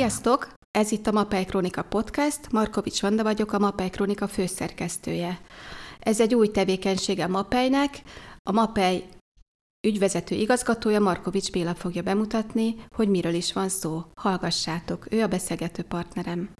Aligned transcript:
Sziasztok! 0.00 0.52
Ez 0.70 0.92
itt 0.92 1.06
a 1.06 1.12
Mapei 1.12 1.44
Krónika 1.44 1.82
Podcast, 1.82 2.52
Markovics 2.52 3.00
Vanda 3.00 3.22
vagyok, 3.22 3.52
a 3.52 3.58
Mapei 3.58 3.90
Krónika 3.90 4.28
főszerkesztője. 4.28 5.40
Ez 5.98 6.20
egy 6.20 6.34
új 6.34 6.48
tevékenysége 6.48 7.24
a 7.24 7.28
Mapeinek. 7.28 8.02
A 8.42 8.52
Mapei 8.52 9.04
ügyvezető 9.86 10.34
igazgatója 10.34 11.00
Markovics 11.00 11.50
Béla 11.50 11.74
fogja 11.74 12.02
bemutatni, 12.02 12.74
hogy 12.96 13.08
miről 13.08 13.34
is 13.34 13.52
van 13.52 13.68
szó. 13.68 14.04
Hallgassátok, 14.20 15.06
ő 15.10 15.22
a 15.22 15.28
beszélgető 15.28 15.82
partnerem. 15.82 16.50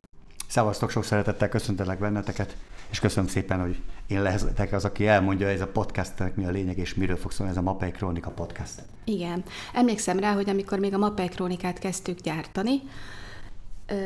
Szevasztok, 0.48 0.91
sok 0.91 1.04
szeretettel 1.04 1.48
köszöntelek 1.48 1.98
benneteket, 1.98 2.57
és 2.91 3.00
köszönöm 3.00 3.29
szépen, 3.29 3.61
hogy 3.61 3.82
én 4.07 4.22
lehetek 4.22 4.72
az, 4.72 4.84
aki 4.84 5.06
elmondja, 5.06 5.48
ez 5.48 5.61
a 5.61 5.69
podcastnek 5.69 6.36
mi 6.36 6.45
a 6.45 6.50
lényeg, 6.50 6.78
és 6.78 6.95
miről 6.95 7.16
fog 7.16 7.33
szólni 7.33 7.52
ez 7.52 7.59
a 7.59 7.62
Mapei 7.62 7.91
Krónika 7.91 8.30
podcast. 8.30 8.83
Igen. 9.05 9.45
Emlékszem 9.72 10.19
rá, 10.19 10.34
hogy 10.34 10.50
amikor 10.50 10.78
még 10.78 10.95
a 10.95 10.98
Mapei 10.98 11.28
Krónikát 11.28 11.78
kezdtük 11.78 12.20
gyártani, 12.20 12.83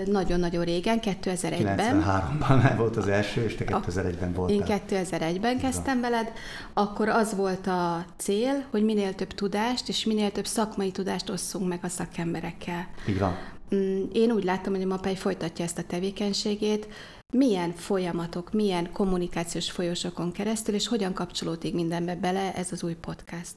nagyon-nagyon 0.05 0.65
régen, 0.65 0.99
2001-ben. 1.03 2.03
93-ban 2.05 2.73
volt 2.77 2.97
az 2.97 3.09
első, 3.09 3.45
és 3.45 3.55
te 3.55 3.65
2001-ben 3.65 4.33
voltál. 4.33 4.57
Én 4.57 4.83
2001-ben 4.89 5.59
kezdtem 5.59 6.01
veled, 6.01 6.33
akkor 6.73 7.09
az 7.09 7.35
volt 7.37 7.67
a 7.67 8.05
cél, 8.17 8.65
hogy 8.71 8.85
minél 8.85 9.15
több 9.15 9.33
tudást 9.33 9.89
és 9.89 10.05
minél 10.05 10.33
több 10.33 10.47
szakmai 10.47 10.91
tudást 10.91 11.31
osszunk 11.31 11.69
meg 11.69 11.79
a 11.83 11.89
szakemberekkel. 11.89 12.89
Így 13.09 13.19
van. 13.19 13.37
Mm, 13.75 14.03
én 14.13 14.31
úgy 14.31 14.45
látom, 14.45 14.75
hogy 14.75 14.83
a 14.83 14.87
MAPEI 14.87 15.17
folytatja 15.17 15.65
ezt 15.65 15.79
a 15.79 15.83
tevékenységét. 15.83 16.89
Milyen 17.33 17.73
folyamatok, 17.73 18.53
milyen 18.53 18.93
kommunikációs 18.93 19.71
folyosokon 19.71 20.33
keresztül, 20.33 20.75
és 20.75 20.89
hogyan 20.89 21.13
kapcsolódik 21.13 21.75
mindenbe 21.75 22.17
bele 22.17 22.55
ez 22.55 22.73
az 22.73 22.83
új 22.83 22.95
podcast? 22.95 23.57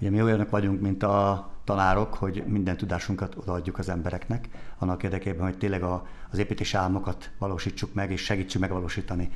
Ugye 0.00 0.10
mi 0.10 0.22
olyanok 0.22 0.50
vagyunk, 0.50 0.80
mint 0.80 1.02
a 1.02 1.50
tanárok, 1.64 2.14
hogy 2.14 2.44
minden 2.46 2.76
tudásunkat 2.76 3.36
odaadjuk 3.36 3.78
az 3.78 3.88
embereknek, 3.88 4.48
annak 4.78 5.02
érdekében, 5.02 5.44
hogy 5.44 5.58
tényleg 5.58 5.82
a, 5.82 6.06
az 6.30 6.38
építési 6.38 6.76
álmokat 6.76 7.30
valósítsuk 7.38 7.94
meg, 7.94 8.10
és 8.10 8.24
segítsük 8.24 8.60
megvalósítani. 8.60 9.30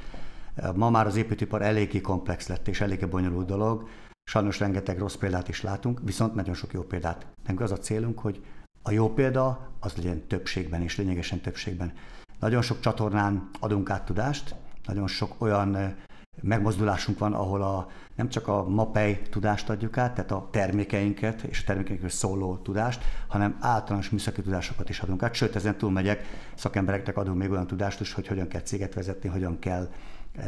Ma 0.75 0.91
már 0.91 1.07
az 1.07 1.17
építőipar 1.17 1.63
eléggé 1.63 2.01
komplex 2.01 2.49
lett, 2.49 2.69
és 2.69 2.81
eléggé 2.81 3.05
bonyolult 3.05 3.47
dolog. 3.47 3.89
Sajnos 4.25 4.59
rengeteg 4.59 4.99
rossz 4.99 5.15
példát 5.15 5.49
is 5.49 5.63
látunk, 5.63 6.01
viszont 6.05 6.35
nagyon 6.35 6.55
sok 6.55 6.73
jó 6.73 6.83
példát. 6.83 7.27
Nekünk 7.43 7.61
az 7.61 7.73
a 7.73 7.79
célunk, 7.79 8.19
hogy 8.19 8.45
a 8.83 8.91
jó 8.91 9.13
példa 9.13 9.71
az 9.81 9.95
legyen 9.97 10.27
többségben, 10.27 10.83
és 10.83 10.97
lényegesen 10.97 11.41
többségben. 11.41 11.93
Nagyon 12.41 12.63
sok 12.63 12.81
csatornán 12.81 13.51
adunk 13.61 13.91
át 13.91 14.05
tudást, 14.05 14.55
nagyon 14.87 15.07
sok 15.07 15.35
olyan 15.39 15.97
megmozdulásunk 16.43 17.19
van, 17.19 17.33
ahol 17.33 17.63
a, 17.63 17.89
nem 18.15 18.29
csak 18.29 18.49
a 18.49 18.69
MAPEI 18.69 19.19
tudást 19.31 19.71
adjuk 19.71 19.99
át, 19.99 20.15
tehát 20.15 20.31
a 20.31 20.49
termékeinket 20.51 21.43
és 21.43 21.61
a 21.61 21.65
termékeinkről 21.67 22.11
szóló 22.11 22.57
tudást, 22.57 23.03
hanem 23.27 23.57
általános 23.61 24.11
műszaki 24.11 24.43
tudásokat 24.43 24.89
is 24.89 25.01
adunk 25.01 25.23
át. 25.23 25.35
Sőt, 25.35 25.57
ezen 25.57 25.77
túlmegyek, 25.77 26.25
szakembereknek 26.55 27.17
adunk 27.17 27.39
még 27.39 27.51
olyan 27.51 27.67
tudást 27.67 28.01
is, 28.01 28.13
hogy 28.13 28.27
hogyan 28.27 28.49
kell 28.49 28.61
céget 28.61 28.95
vezetni, 28.95 29.29
hogyan 29.29 29.59
kell 29.59 29.89
e, 30.37 30.43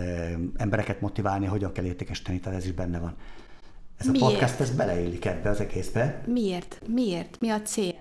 embereket 0.56 1.00
motiválni, 1.00 1.46
hogyan 1.46 1.72
kell 1.72 1.84
értékesíteni, 1.84 2.40
tehát 2.40 2.58
ez 2.58 2.64
is 2.64 2.72
benne 2.72 2.98
van. 2.98 3.14
Ez 4.02 4.06
Miért? 4.06 4.26
a 4.26 4.28
podcast, 4.28 4.60
ez 4.60 4.70
beleillik 4.70 5.24
ebbe 5.24 5.50
az 5.50 5.60
egészbe. 5.60 6.22
Miért? 6.26 6.80
Miért? 6.86 7.36
Mi 7.40 7.50
a 7.50 7.62
cél? 7.62 7.91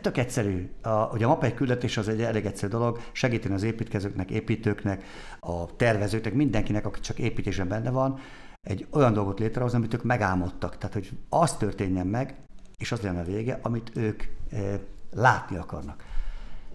Tök 0.00 0.16
egyszerű. 0.16 0.70
A, 0.82 0.90
ugye 0.90 1.24
a 1.24 1.28
MAPEI 1.28 1.54
küldetés 1.54 1.96
az 1.96 2.08
egy 2.08 2.22
elég 2.22 2.44
egyszerű 2.46 2.72
dolog, 2.72 3.00
segíteni 3.12 3.54
az 3.54 3.62
építkezőknek, 3.62 4.30
építőknek, 4.30 5.04
a 5.40 5.76
tervezőknek, 5.76 6.34
mindenkinek, 6.34 6.86
aki 6.86 7.00
csak 7.00 7.18
építésben 7.18 7.68
benne 7.68 7.90
van, 7.90 8.18
egy 8.62 8.86
olyan 8.90 9.12
dolgot 9.12 9.38
létrehozni, 9.38 9.78
amit 9.78 9.94
ők 9.94 10.02
megálmodtak. 10.02 10.78
Tehát, 10.78 10.94
hogy 10.94 11.10
az 11.28 11.56
történjen 11.56 12.06
meg, 12.06 12.34
és 12.76 12.92
az 12.92 13.00
legyen 13.00 13.20
a 13.20 13.24
vége, 13.24 13.58
amit 13.62 13.90
ők 13.94 14.22
e, 14.50 14.80
látni 15.12 15.56
akarnak. 15.56 16.04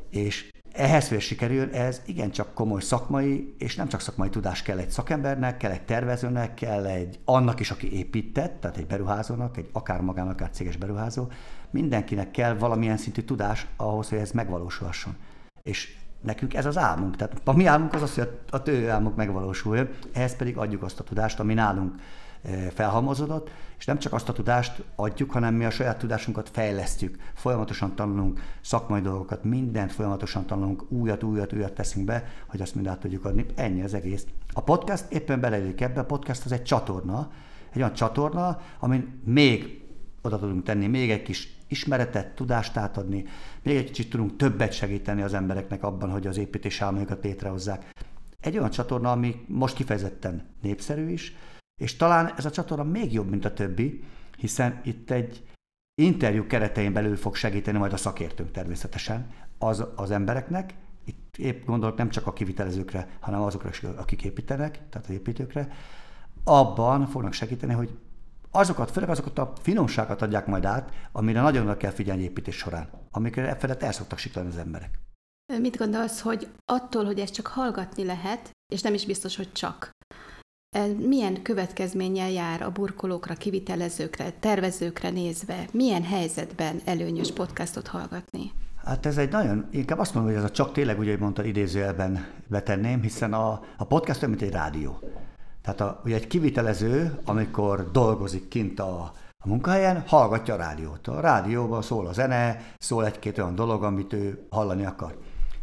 És 0.10 0.52
ehhez, 0.72 1.10
hogy 1.10 1.20
sikerül, 1.20 1.74
ez 1.74 2.02
igencsak 2.06 2.54
komoly 2.54 2.82
szakmai, 2.82 3.54
és 3.58 3.76
nem 3.76 3.88
csak 3.88 4.02
szakmai 4.02 4.30
tudás 4.30 4.62
kell 4.62 4.78
egy 4.78 4.90
szakembernek, 4.90 5.58
kell 5.58 5.72
egy 5.72 5.82
tervezőnek, 5.82 6.54
kell 6.54 6.86
egy 6.86 7.20
annak 7.26 7.60
is, 7.60 7.72
aki 7.72 7.98
épített, 7.98 8.62
tehát 8.62 8.78
egy 8.78 8.88
beruházónak, 8.88 9.58
egy 9.58 9.70
akár 9.72 10.02
magának, 10.02 10.34
akár 10.34 10.50
céges 10.50 10.78
beruházó, 10.78 11.28
mindenkinek 11.70 12.32
kell 12.32 12.54
valamilyen 12.54 12.98
szintű 12.98 13.22
tudás 13.22 13.68
ahhoz, 13.76 14.10
hogy 14.10 14.18
ez 14.18 14.32
megvalósulhasson. 14.32 15.16
És 15.64 15.96
nekünk 16.22 16.54
ez 16.54 16.66
az 16.66 16.78
álmunk. 16.78 17.16
Tehát 17.16 17.42
a 17.44 17.54
mi 17.54 17.66
álmunk 17.66 17.94
az 17.94 18.02
az, 18.02 18.16
hogy 18.16 18.30
a 18.50 18.62
tő 18.62 18.90
álmunk 18.90 19.16
megvalósuljon, 19.16 19.90
ehhez 20.14 20.36
pedig 20.36 20.58
adjuk 20.58 20.84
azt 20.84 21.00
a 21.00 21.04
tudást, 21.04 21.40
ami 21.40 21.54
nálunk 21.54 21.96
eh, 22.42 22.70
felhalmozódott, 22.74 23.52
és 23.78 23.86
nem 23.86 24.00
csak 24.00 24.14
azt 24.14 24.30
a 24.30 24.34
tudást 24.34 24.84
adjuk, 24.96 25.32
hanem 25.32 25.54
mi 25.54 25.66
a 25.66 25.70
saját 25.70 25.98
tudásunkat 25.98 26.50
fejlesztjük. 26.50 27.18
Folyamatosan 27.34 27.96
tanulunk 27.96 28.40
szakmai 28.62 29.02
dolgokat, 29.02 29.44
mindent 29.44 29.92
folyamatosan 29.92 30.46
tanulunk, 30.46 30.92
újat, 30.92 31.24
újat, 31.24 31.54
újat 31.54 31.74
teszünk 31.74 32.06
be, 32.06 32.24
hogy 32.48 32.62
azt 32.62 32.76
mind 32.76 32.88
át 32.88 33.00
tudjuk 33.00 33.26
adni. 33.26 33.46
Ennyi 33.56 33.82
az 33.82 33.94
egész. 33.94 34.26
A 34.54 34.62
podcast 34.62 35.12
éppen 35.12 35.40
beleillik 35.40 35.82
ebbe, 35.82 36.00
a 36.00 36.06
podcast 36.06 36.46
az 36.46 36.52
egy 36.52 36.64
csatorna, 36.64 37.32
egy 37.72 37.78
olyan 37.82 37.94
csatorna, 37.94 38.62
amin 38.80 39.22
még 39.24 39.82
oda 40.30 40.40
tudunk 40.40 40.64
tenni 40.64 40.88
még 40.88 41.12
egy 41.12 41.22
kis 41.22 41.58
ismeretet, 41.68 42.36
tudást 42.36 42.78
átadni, 42.78 43.26
még 43.64 43.76
egy 43.76 43.86
kicsit 43.86 44.10
tudunk 44.10 44.36
többet 44.36 44.74
segíteni 44.74 45.22
az 45.22 45.34
embereknek 45.34 45.84
abban, 45.84 46.10
hogy 46.10 46.28
az 46.28 46.38
építés 46.38 46.82
álmokat 46.82 47.24
létrehozzák. 47.24 47.94
Egy 48.40 48.58
olyan 48.58 48.70
csatorna, 48.70 49.12
ami 49.12 49.46
most 49.48 49.76
kifejezetten 49.76 50.48
népszerű 50.62 51.10
is, 51.10 51.36
és 51.82 51.96
talán 51.96 52.34
ez 52.38 52.46
a 52.46 52.52
csatorna 52.52 52.84
még 52.84 53.14
jobb, 53.14 53.30
mint 53.30 53.46
a 53.46 53.54
többi, 53.54 54.04
hiszen 54.38 54.82
itt 54.84 55.12
egy 55.12 55.44
interjú 56.02 56.48
keretein 56.48 56.94
belül 56.94 57.16
fog 57.16 57.36
segíteni 57.36 57.78
majd 57.78 57.94
a 57.94 57.98
szakértők 57.98 58.52
természetesen 58.52 59.32
az, 59.58 59.86
az 59.96 60.12
embereknek, 60.12 60.74
itt 61.06 61.38
épp 61.38 61.66
gondolok 61.66 61.98
nem 61.98 62.10
csak 62.10 62.28
a 62.28 62.34
kivitelezőkre, 62.34 63.08
hanem 63.20 63.42
azokra 63.42 63.70
is, 63.70 63.84
akik 63.84 64.24
építenek, 64.24 64.72
tehát 64.90 65.08
az 65.08 65.14
építőkre, 65.14 65.68
abban 66.44 67.08
fognak 67.08 67.34
segíteni, 67.34 67.74
hogy 67.74 67.98
azokat, 68.52 68.92
főleg 68.92 69.10
azokat 69.10 69.38
a 69.38 69.54
finomságokat 69.62 70.22
adják 70.22 70.46
majd 70.46 70.66
át, 70.66 70.90
amire 71.12 71.42
nagyon 71.42 71.64
oda 71.64 71.78
kell 71.78 71.92
figyelni 71.92 72.24
építés 72.24 72.56
során, 72.56 72.90
amikre 73.12 73.56
felett 73.56 73.84
el 73.84 73.92
szoktak 73.92 74.18
siklani 74.18 74.48
az 74.48 74.58
emberek. 74.58 75.00
Mit 75.58 75.78
gondolsz, 75.78 76.22
hogy 76.22 76.48
attól, 76.66 77.06
hogy 77.06 77.20
ezt 77.20 77.34
csak 77.34 77.48
hallgatni 77.48 78.06
lehet, 78.06 78.52
és 78.74 78.82
nem 78.82 78.94
is 78.94 79.06
biztos, 79.06 79.36
hogy 79.36 79.52
csak, 79.52 79.90
e, 80.76 80.86
milyen 80.88 81.42
következménnyel 81.42 82.30
jár 82.30 82.62
a 82.62 82.72
burkolókra, 82.72 83.34
kivitelezőkre, 83.34 84.32
tervezőkre 84.32 85.10
nézve? 85.10 85.66
Milyen 85.72 86.04
helyzetben 86.04 86.82
előnyös 86.86 87.32
podcastot 87.32 87.88
hallgatni? 87.88 88.52
Hát 88.84 89.06
ez 89.06 89.18
egy 89.18 89.32
nagyon, 89.32 89.68
inkább 89.72 90.00
azt 90.00 90.14
mondom, 90.14 90.32
hogy 90.32 90.42
ez 90.42 90.50
a 90.50 90.54
csak 90.54 90.74
tényleg, 90.74 91.00
ugye 91.00 91.18
mondta, 91.18 91.44
idézőjelben 91.44 92.28
betenném, 92.48 93.02
hiszen 93.02 93.34
a, 93.34 93.62
a 93.78 93.86
podcast 93.86 94.22
olyan, 94.22 94.30
mint 94.30 94.42
egy 94.42 94.54
rádió. 94.54 95.00
Tehát 95.62 95.82
a, 95.82 96.02
ugye 96.06 96.16
egy 96.16 96.28
kivitelező, 96.28 97.20
amikor 97.26 97.92
dolgozik 97.92 98.48
kint 98.48 98.80
a, 98.80 99.02
a 99.38 99.48
munkahelyen, 99.48 100.04
hallgatja 100.08 100.54
a 100.54 100.58
rádiót. 100.58 101.08
A 101.08 101.20
rádióban 101.20 101.82
szól 101.82 102.08
a 102.08 102.14
zene, 102.14 102.62
szól 102.78 103.06
egy-két 103.06 103.38
olyan 103.38 103.56
dolog, 103.56 103.84
amit 103.84 104.14
ő 104.14 104.48
hallani 104.50 104.86
akar. 104.86 105.18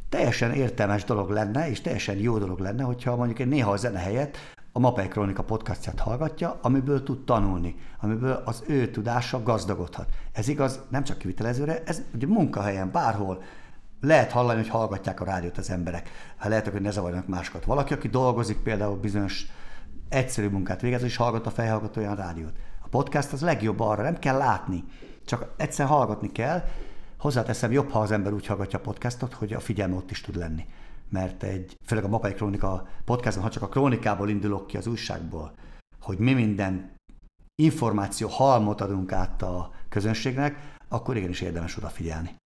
Teljesen 0.09 0.53
értelmes 0.53 1.05
dolog 1.05 1.31
lenne, 1.31 1.71
és 1.71 1.81
teljesen 1.81 2.17
jó 2.17 2.39
dolog 2.39 2.59
lenne, 2.59 2.83
hogyha 2.83 3.17
mondjuk 3.17 3.39
egy 3.39 3.49
néha 3.49 3.71
a 3.71 3.77
zene 3.77 3.99
helyett 3.99 4.37
a 4.73 4.79
Mapei 4.79 5.09
Kronika 5.09 5.43
podcastját 5.43 5.99
hallgatja, 5.99 6.59
amiből 6.63 7.03
tud 7.03 7.25
tanulni, 7.25 7.77
amiből 8.01 8.43
az 8.45 8.63
ő 8.67 8.91
tudása 8.91 9.43
gazdagodhat. 9.43 10.09
Ez 10.33 10.49
igaz 10.49 10.81
nem 10.89 11.05
csak 11.05 11.19
kivitelezőre, 11.19 11.83
ez 11.87 12.03
ugye 12.15 12.27
munkahelyen, 12.27 12.91
bárhol, 12.91 13.43
lehet 14.01 14.31
hallani, 14.31 14.61
hogy 14.61 14.69
hallgatják 14.69 15.21
a 15.21 15.25
rádiót 15.25 15.59
az 15.59 15.71
emberek. 15.71 16.11
Ha 16.37 16.49
lehet, 16.49 16.69
hogy 16.69 16.81
ne 16.81 16.91
zavarjanak 16.91 17.27
másokat. 17.27 17.65
Valaki, 17.65 17.93
aki 17.93 18.09
dolgozik 18.09 18.59
például 18.59 18.97
bizonyos 18.97 19.47
egyszerű 20.09 20.49
munkát 20.49 20.81
végez, 20.81 21.03
és 21.03 21.17
hallgat 21.17 21.47
a 21.47 21.51
fejhallgató 21.51 22.01
olyan 22.01 22.17
rádiót. 22.17 22.53
A 22.81 22.89
podcast 22.89 23.33
az 23.33 23.41
legjobb 23.41 23.81
arra, 23.81 24.03
nem 24.03 24.19
kell 24.19 24.37
látni, 24.37 24.85
csak 25.25 25.55
egyszer 25.57 25.87
hallgatni 25.87 26.33
kell. 26.33 26.65
Hozzáteszem, 27.19 27.73
jobb, 27.73 27.91
ha 27.91 28.01
az 28.01 28.11
ember 28.11 28.33
úgy 28.33 28.47
hallgatja 28.47 28.79
a 28.79 28.83
podcastot, 28.83 29.33
hogy 29.33 29.53
a 29.53 29.61
figyelme 29.61 29.95
ott 29.95 30.11
is 30.11 30.21
tud 30.21 30.37
lenni. 30.37 30.65
Mert 31.09 31.43
egy, 31.43 31.77
főleg 31.85 32.05
a 32.05 32.09
Mapai 32.09 32.33
Krónika 32.33 32.89
podcaston, 33.05 33.43
ha 33.43 33.51
csak 33.51 33.63
a 33.63 33.69
krónikából 33.69 34.29
indulok 34.29 34.67
ki 34.67 34.77
az 34.77 34.87
újságból, 34.87 35.53
hogy 36.01 36.19
mi 36.19 36.33
minden 36.33 36.95
információ 37.63 38.29
halmot 38.29 38.81
adunk 38.81 39.13
át 39.13 39.43
a 39.43 39.71
közönségnek, 39.89 40.75
akkor 40.89 41.17
igenis 41.17 41.41
érdemes 41.41 41.77
odafigyelni. 41.77 42.37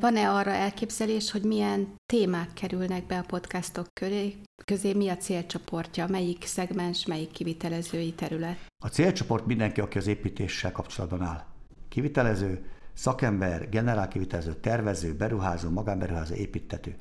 Van-e 0.00 0.30
arra 0.30 0.50
elképzelés, 0.50 1.30
hogy 1.30 1.42
milyen 1.42 1.94
témák 2.06 2.52
kerülnek 2.52 3.06
be 3.06 3.18
a 3.18 3.24
podcastok 3.26 3.86
köré, 4.00 4.36
közé, 4.64 4.92
mi 4.92 5.08
a 5.08 5.16
célcsoportja, 5.16 6.06
melyik 6.06 6.44
szegmens, 6.44 7.06
melyik 7.06 7.30
kivitelezői 7.30 8.12
terület? 8.12 8.58
A 8.84 8.88
célcsoport 8.88 9.46
mindenki, 9.46 9.80
aki 9.80 9.98
az 9.98 10.06
építéssel 10.06 10.72
kapcsolatban 10.72 11.22
áll. 11.22 11.44
Kivitelező, 11.88 12.64
szakember, 12.94 13.68
generálkivitelező, 13.68 14.54
tervező, 14.54 15.14
beruházó, 15.14 15.70
magánberuházó, 15.70 16.34
építető. 16.34 16.96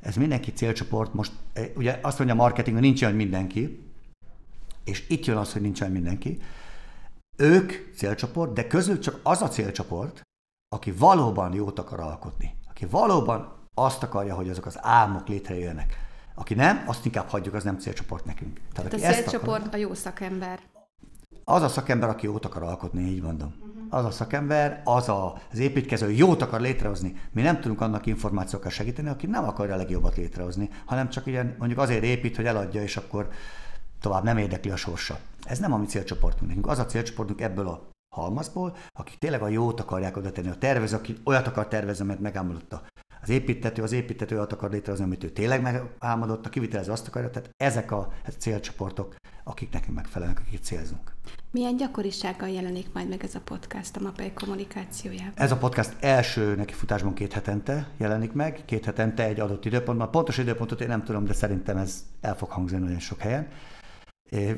Ez 0.00 0.16
mindenki 0.16 0.52
célcsoport. 0.52 1.14
Most 1.14 1.32
ugye 1.74 1.98
azt 2.02 2.18
mondja 2.18 2.36
a 2.36 2.38
marketing, 2.38 2.76
hogy 2.76 2.84
nincs 2.84 3.02
olyan 3.02 3.14
mindenki, 3.14 3.80
és 4.84 5.08
itt 5.08 5.24
jön 5.24 5.36
az, 5.36 5.52
hogy 5.52 5.62
nincs 5.62 5.80
olyan 5.80 5.92
mindenki. 5.92 6.40
Ők 7.36 7.72
célcsoport, 7.96 8.52
de 8.52 8.66
közül 8.66 8.98
csak 8.98 9.20
az 9.22 9.42
a 9.42 9.48
célcsoport, 9.48 10.22
aki 10.72 10.92
valóban 10.92 11.54
jót 11.54 11.78
akar 11.78 12.00
alkotni, 12.00 12.54
aki 12.70 12.86
valóban 12.86 13.52
azt 13.74 14.02
akarja, 14.02 14.34
hogy 14.34 14.48
azok 14.48 14.66
az 14.66 14.78
álmok 14.80 15.28
létrejöjjenek. 15.28 15.96
Aki 16.34 16.54
nem, 16.54 16.84
azt 16.86 17.04
inkább 17.04 17.28
hagyjuk, 17.28 17.54
az 17.54 17.64
nem 17.64 17.78
célcsoport 17.78 18.24
nekünk. 18.24 18.60
Tehát, 18.72 18.90
Tehát 18.90 19.06
a 19.06 19.12
célcsoport 19.12 19.60
akar, 19.60 19.74
a 19.74 19.76
jó 19.76 19.94
szakember. 19.94 20.60
Az 21.44 21.62
a 21.62 21.68
szakember, 21.68 22.08
aki 22.08 22.26
jót 22.26 22.44
akar 22.44 22.62
alkotni, 22.62 23.02
így 23.02 23.22
mondom. 23.22 23.54
Uh-huh. 23.58 23.98
Az 23.98 24.04
a 24.04 24.10
szakember, 24.10 24.80
az 24.84 25.08
a, 25.08 25.34
az 25.52 25.58
építkező, 25.58 26.10
jót 26.10 26.42
akar 26.42 26.60
létrehozni. 26.60 27.14
Mi 27.30 27.42
nem 27.42 27.60
tudunk 27.60 27.80
annak 27.80 28.06
információkkal 28.06 28.70
segíteni, 28.70 29.08
aki 29.08 29.26
nem 29.26 29.44
akarja 29.44 29.74
a 29.74 29.76
legjobbat 29.76 30.16
létrehozni, 30.16 30.70
hanem 30.86 31.08
csak 31.08 31.26
ilyen, 31.26 31.54
mondjuk 31.58 31.80
azért 31.80 32.02
épít, 32.02 32.36
hogy 32.36 32.46
eladja, 32.46 32.82
és 32.82 32.96
akkor 32.96 33.28
tovább 34.00 34.24
nem 34.24 34.38
érdekli 34.38 34.70
a 34.70 34.76
sorsa. 34.76 35.18
Ez 35.44 35.58
nem 35.58 35.72
a 35.72 35.76
mi 35.76 35.86
célcsoportunk. 35.86 36.48
Nekünk 36.48 36.66
az 36.66 36.78
a 36.78 36.86
célcsoportunk 36.86 37.40
ebből 37.40 37.68
a 37.68 37.90
halmazból, 38.12 38.76
akik 38.92 39.18
tényleg 39.18 39.42
a 39.42 39.48
jót 39.48 39.80
akarják 39.80 40.16
oda 40.16 40.32
tenni. 40.32 40.48
A 40.48 40.58
tervező, 40.58 40.96
aki 40.96 41.16
olyat 41.24 41.46
akar 41.46 41.68
tervezni, 41.68 42.04
mert 42.04 42.20
megálmodott 42.20 42.80
az 43.22 43.28
építető, 43.28 43.82
az 43.82 43.92
építető 43.92 44.36
olyat 44.36 44.52
akar 44.52 44.70
létrehozni, 44.70 45.04
amit 45.04 45.24
ő 45.24 45.30
tényleg 45.30 45.62
megálmodott, 45.62 46.46
a 46.46 46.48
kivitelező 46.48 46.92
azt 46.92 47.08
akarja, 47.08 47.30
tehát 47.30 47.50
ezek 47.56 47.90
a 47.92 48.12
célcsoportok, 48.38 49.14
akik 49.44 49.72
nekünk 49.72 49.96
megfelelnek, 49.96 50.42
akik 50.46 50.62
célzunk. 50.62 51.12
Milyen 51.50 51.76
gyakorisággal 51.76 52.48
jelenik 52.48 52.92
majd 52.92 53.08
meg 53.08 53.24
ez 53.24 53.34
a 53.34 53.40
podcast 53.44 53.96
a 53.96 54.00
MAPEI 54.00 54.32
kommunikációjában? 54.32 55.32
Ez 55.34 55.52
a 55.52 55.56
podcast 55.56 55.96
első 56.00 56.54
neki 56.54 56.72
futásban 56.72 57.14
két 57.14 57.32
hetente 57.32 57.88
jelenik 57.96 58.32
meg, 58.32 58.62
két 58.64 58.84
hetente 58.84 59.24
egy 59.24 59.40
adott 59.40 59.64
időpontban. 59.64 60.10
Pontos 60.10 60.38
időpontot 60.38 60.80
én 60.80 60.88
nem 60.88 61.04
tudom, 61.04 61.24
de 61.24 61.32
szerintem 61.32 61.76
ez 61.76 62.04
el 62.20 62.36
fog 62.36 62.50
hangzani 62.50 62.82
nagyon 62.82 62.98
sok 62.98 63.18
helyen. 63.18 63.48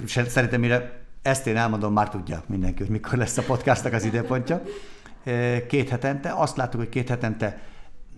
Szerintem 0.06 0.60
mire 0.60 1.03
ezt 1.24 1.46
én 1.46 1.56
elmondom, 1.56 1.92
már 1.92 2.08
tudja 2.08 2.42
mindenki, 2.46 2.82
hogy 2.82 2.90
mikor 2.90 3.18
lesz 3.18 3.36
a 3.36 3.42
podcastnak 3.42 3.92
az 3.92 4.04
időpontja. 4.04 4.62
Két 5.68 5.88
hetente, 5.88 6.32
azt 6.32 6.56
láttuk, 6.56 6.80
hogy 6.80 6.88
két 6.88 7.08
hetente 7.08 7.60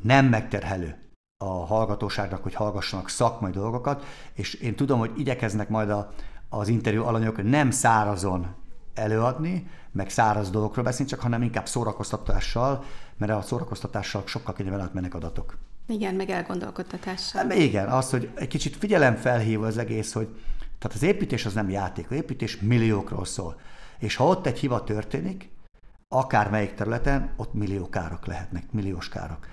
nem 0.02 0.26
megterhelő 0.26 0.98
a 1.44 1.66
hallgatóságnak, 1.66 2.42
hogy 2.42 2.54
hallgassanak 2.54 3.08
szakmai 3.08 3.50
dolgokat, 3.50 4.04
és 4.32 4.54
én 4.54 4.74
tudom, 4.74 4.98
hogy 4.98 5.10
igyekeznek 5.16 5.68
majd 5.68 5.90
a, 5.90 6.12
az 6.48 6.68
interjú 6.68 7.04
alanyok 7.04 7.42
nem 7.42 7.70
szárazon 7.70 8.46
előadni, 8.94 9.70
meg 9.92 10.10
száraz 10.10 10.50
dolgokról 10.50 10.84
beszélni, 10.84 11.10
csak 11.10 11.20
hanem 11.20 11.42
inkább 11.42 11.66
szórakoztatással, 11.66 12.84
mert 13.16 13.32
a 13.32 13.42
szórakoztatással 13.42 14.22
sokkal 14.26 14.54
könnyebben 14.54 14.80
átmennek 14.80 15.14
adatok. 15.14 15.56
Igen, 15.88 16.14
meg 16.14 16.30
elgondolkodtatással. 16.30 17.42
Hát, 17.42 17.54
igen, 17.54 17.88
az, 17.88 18.10
hogy 18.10 18.30
egy 18.34 18.48
kicsit 18.48 18.76
figyelem 18.76 19.14
felhívó 19.14 19.62
az 19.62 19.78
egész, 19.78 20.12
hogy 20.12 20.28
tehát 20.78 20.96
az 20.96 21.02
építés 21.02 21.46
az 21.46 21.54
nem 21.54 21.70
játék, 21.70 22.10
az 22.10 22.16
építés 22.16 22.60
milliókról 22.60 23.24
szól. 23.24 23.60
És 23.98 24.16
ha 24.16 24.26
ott 24.26 24.46
egy 24.46 24.58
hiba 24.58 24.84
történik, 24.84 25.48
akár 26.08 26.50
melyik 26.50 26.74
területen, 26.74 27.32
ott 27.36 27.54
millió 27.54 27.88
károk 27.88 28.26
lehetnek, 28.26 28.72
milliós 28.72 29.08
károk. 29.08 29.46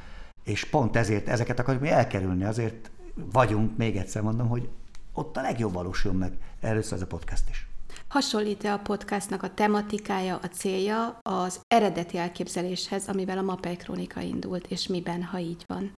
És 0.44 0.66
pont 0.66 0.96
ezért 0.96 1.28
ezeket 1.28 1.60
akarjuk 1.60 1.84
mi 1.84 1.90
elkerülni, 1.90 2.44
azért 2.44 2.92
vagyunk, 3.16 3.78
még 3.78 3.98
egyszer 3.98 4.22
mondom, 4.22 4.48
hogy 4.48 4.70
ott 5.14 5.38
a 5.38 5.42
legjobb 5.42 5.74
valósul 5.74 6.14
meg. 6.14 6.38
Szól 6.62 6.98
ez 6.98 7.02
a 7.02 7.08
podcast 7.08 7.50
is. 7.50 7.68
Hasonlít-e 8.08 8.74
a 8.74 8.80
podcastnak 8.80 9.44
a 9.44 9.54
tematikája, 9.54 10.40
a 10.44 10.48
célja 10.48 11.20
az 11.22 11.62
eredeti 11.68 12.18
elképzeléshez, 12.18 13.08
amivel 13.08 13.38
a 13.38 13.42
Mapei 13.42 13.76
Krónika 13.76 14.22
indult, 14.22 14.68
és 14.68 14.88
miben, 14.88 15.24
ha 15.24 15.40
így 15.40 15.64
van? 15.68 15.94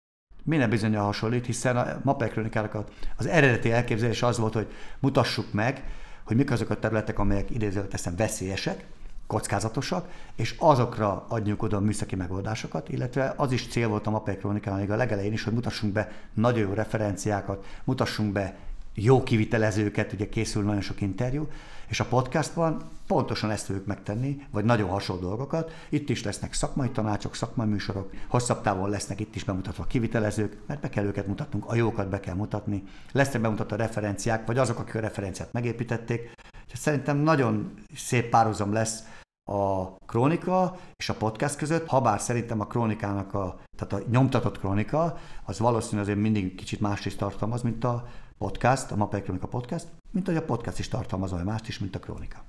Minden 0.44 0.70
bizony 0.70 0.96
hasonlít, 0.96 1.46
hiszen 1.46 1.76
a 1.76 2.00
Mapei 2.02 2.28
Krónikának 2.28 2.76
az 3.16 3.26
eredeti 3.26 3.72
elképzelés 3.72 4.22
az 4.22 4.38
volt, 4.38 4.54
hogy 4.54 4.72
mutassuk 4.98 5.52
meg, 5.52 5.84
hogy 6.24 6.36
mik 6.36 6.50
azok 6.50 6.70
a 6.70 6.78
területek, 6.78 7.18
amelyek 7.18 7.50
idézőt 7.50 7.88
teszem 7.88 8.16
veszélyesek, 8.16 8.84
kockázatosak, 9.26 10.08
és 10.36 10.54
azokra 10.58 11.24
adjuk 11.28 11.62
oda 11.62 11.76
a 11.76 11.80
műszaki 11.80 12.16
megoldásokat, 12.16 12.88
illetve 12.88 13.34
az 13.36 13.52
is 13.52 13.68
cél 13.68 13.88
volt 13.88 14.06
a 14.06 14.10
Mapei 14.10 14.36
Krónikán 14.36 14.78
még 14.78 14.90
a 14.90 14.96
legelején 14.96 15.32
is, 15.32 15.44
hogy 15.44 15.52
mutassunk 15.52 15.92
be 15.92 16.12
nagyon 16.34 16.68
jó 16.68 16.72
referenciákat, 16.72 17.66
mutassunk 17.84 18.32
be 18.32 18.56
jó 18.94 19.22
kivitelezőket, 19.22 20.12
ugye 20.12 20.28
készül 20.28 20.62
nagyon 20.62 20.80
sok 20.80 21.00
interjú, 21.00 21.48
és 21.88 22.00
a 22.00 22.04
podcastban 22.04 22.82
pontosan 23.06 23.50
ezt 23.50 23.64
fogjuk 23.64 23.86
megtenni, 23.86 24.46
vagy 24.50 24.64
nagyon 24.64 24.88
hasonló 24.88 25.22
dolgokat. 25.22 25.72
Itt 25.88 26.08
is 26.08 26.22
lesznek 26.22 26.52
szakmai 26.52 26.90
tanácsok, 26.90 27.34
szakmai 27.34 27.66
műsorok, 27.66 28.12
hosszabb 28.28 28.62
távon 28.62 28.90
lesznek 28.90 29.20
itt 29.20 29.34
is 29.34 29.44
bemutatva 29.44 29.84
kivitelezők, 29.84 30.56
mert 30.66 30.80
be 30.80 30.88
kell 30.88 31.04
őket 31.04 31.26
mutatnunk, 31.26 31.66
a 31.66 31.74
jókat 31.74 32.08
be 32.08 32.20
kell 32.20 32.34
mutatni. 32.34 32.82
Lesznek 33.12 33.42
bemutatva 33.42 33.76
referenciák, 33.76 34.46
vagy 34.46 34.58
azok, 34.58 34.78
akik 34.78 34.94
a 34.94 35.00
referenciát 35.00 35.52
megépítették. 35.52 36.32
Szerintem 36.74 37.16
nagyon 37.16 37.74
szép 37.96 38.30
párhuzam 38.30 38.72
lesz 38.72 39.02
a 39.50 39.94
krónika 40.06 40.76
és 40.96 41.08
a 41.08 41.14
podcast 41.14 41.56
között, 41.56 41.86
ha 41.86 42.00
bár 42.00 42.20
szerintem 42.20 42.60
a 42.60 42.66
krónikának 42.66 43.34
a, 43.34 43.60
tehát 43.76 44.04
a 44.04 44.08
nyomtatott 44.10 44.58
krónika, 44.58 45.18
az 45.44 45.58
valószínűleg 45.58 46.02
azért 46.04 46.20
mindig 46.20 46.54
kicsit 46.54 46.80
más 46.80 47.06
is 47.06 47.16
tartalmaz, 47.16 47.62
mint 47.62 47.84
a 47.84 48.08
podcast, 48.38 48.90
a 48.90 48.96
Mapei 48.96 49.22
Krónika 49.22 49.46
podcast, 49.46 49.86
mint 50.10 50.26
hogy 50.26 50.36
a 50.36 50.44
podcast 50.44 50.78
is 50.78 50.88
tartalmaz 50.88 51.32
olyan 51.32 51.44
mást 51.44 51.68
is, 51.68 51.78
mint 51.78 51.94
a 51.94 51.98
krónika. 51.98 52.44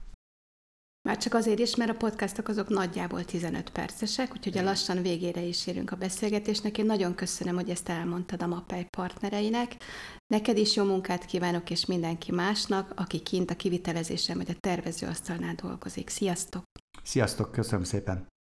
Már 1.08 1.18
csak 1.18 1.34
azért 1.34 1.60
is, 1.60 1.76
mert 1.76 1.92
a 1.92 1.96
podcastok 1.96 2.48
azok 2.48 2.70
nagyjából 2.70 3.26
15 3.26 3.70
percesek, 3.70 4.32
úgyhogy 4.32 4.58
a 4.58 4.64
lassan 4.64 5.02
végére 5.02 5.42
is 5.42 5.68
érünk 5.68 5.92
a 5.92 5.96
beszélgetésnek. 5.96 6.78
Én 6.78 6.86
nagyon 6.86 7.16
köszönöm, 7.16 7.56
hogy 7.56 7.70
ezt 7.70 7.90
elmondtad 7.90 8.42
a 8.42 8.48
Mapei 8.48 8.88
partnereinek. 8.98 9.76
Neked 10.34 10.58
is 10.58 10.76
jó 10.76 10.84
munkát 10.84 11.26
kívánok, 11.26 11.70
és 11.70 11.86
mindenki 11.86 12.32
másnak, 12.32 12.94
aki 12.96 13.20
kint 13.20 13.52
a 13.52 13.56
kivitelezésen 13.56 14.38
vagy 14.38 14.50
a 14.50 14.60
tervezőasztalnál 14.60 15.56
dolgozik. 15.56 16.10
Sziasztok! 16.10 16.64
Sziasztok, 17.04 17.52
köszönöm 17.52 17.84
szépen! 17.84 18.35